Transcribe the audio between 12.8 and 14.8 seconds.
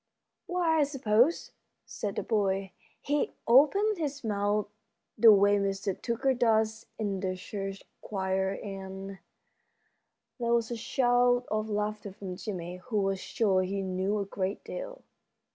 was sure he knew a great